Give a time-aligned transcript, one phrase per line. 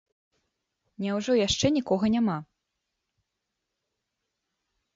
[1.05, 2.37] Няўжо яшчэ нікога няма?